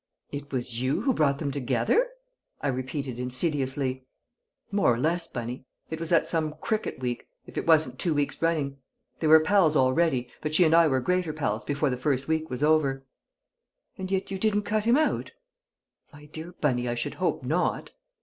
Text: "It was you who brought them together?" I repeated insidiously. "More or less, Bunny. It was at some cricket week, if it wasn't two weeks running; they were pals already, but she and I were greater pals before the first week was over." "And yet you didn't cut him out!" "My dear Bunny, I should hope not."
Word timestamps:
"It 0.31 0.51
was 0.51 0.81
you 0.81 1.01
who 1.03 1.13
brought 1.13 1.37
them 1.37 1.51
together?" 1.51 2.09
I 2.59 2.69
repeated 2.69 3.19
insidiously. 3.19 4.07
"More 4.71 4.91
or 4.95 4.97
less, 4.97 5.27
Bunny. 5.27 5.65
It 5.91 5.99
was 5.99 6.11
at 6.11 6.25
some 6.25 6.55
cricket 6.59 6.97
week, 6.99 7.27
if 7.45 7.55
it 7.55 7.67
wasn't 7.67 7.99
two 7.99 8.15
weeks 8.15 8.41
running; 8.41 8.77
they 9.19 9.27
were 9.27 9.39
pals 9.39 9.75
already, 9.75 10.29
but 10.41 10.55
she 10.55 10.63
and 10.63 10.73
I 10.73 10.87
were 10.87 11.01
greater 11.01 11.33
pals 11.33 11.63
before 11.63 11.91
the 11.91 11.97
first 11.97 12.27
week 12.27 12.49
was 12.49 12.63
over." 12.63 13.05
"And 13.95 14.09
yet 14.09 14.31
you 14.31 14.39
didn't 14.39 14.63
cut 14.63 14.85
him 14.85 14.97
out!" 14.97 15.33
"My 16.11 16.25
dear 16.25 16.53
Bunny, 16.59 16.89
I 16.89 16.95
should 16.95 17.13
hope 17.21 17.43
not." 17.43 17.91